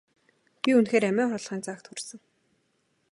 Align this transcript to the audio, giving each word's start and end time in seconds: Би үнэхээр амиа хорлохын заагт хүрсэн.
Би 0.61 0.69
үнэхээр 0.77 1.05
амиа 1.09 1.31
хорлохын 1.31 1.61
заагт 1.65 1.85
хүрсэн. 1.87 2.19